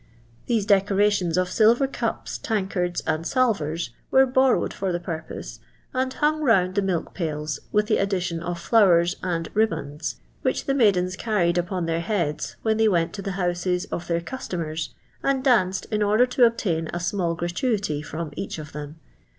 The*e 0.47 0.65
decorations 0.65 1.37
of 1.37 1.51
silver 1.51 1.85
cups, 1.85 2.39
tankards, 2.39 3.03
and 3.05 3.23
salver 3.23 3.73
i, 3.73 3.77
wi 4.11 4.25
re 4.25 4.33
l)orrowed 4.33 4.73
for 4.73 4.91
the 4.91 4.99
purpose, 4.99 5.59
and 5.93 6.11
hung 6.11 6.41
round 6.41 6.73
the 6.73 6.81
niilk 6.81 7.13
pails, 7.13 7.59
with 7.71 7.85
the 7.85 7.97
iiddition 7.97 8.41
of 8.41 8.59
flowers 8.59 9.15
and 9.21 9.53
rii)andy, 9.53 10.15
which 10.41 10.65
the 10.65 10.73
maidens 10.73 11.15
carried 11.15 11.59
upon 11.59 11.85
their 11.85 12.01
heads 12.01 12.55
when 12.63 12.79
iln 12.79 12.87
y 12.87 12.87
went 12.87 13.13
to 13.13 13.21
the 13.21 13.33
houses 13.33 13.85
of 13.91 14.07
their 14.07 14.21
cus 14.21 14.47
tomers, 14.47 14.89
an>l 15.21 15.43
danced 15.43 15.85
in 15.91 16.01
order 16.01 16.25
to 16.25 16.45
obtain 16.47 16.89
a 16.91 16.99
small 16.99 17.35
gratuity 17.35 18.01
from 18.01 18.31
each 18.35 18.57
of 18.57 18.71
them. 18.71 18.95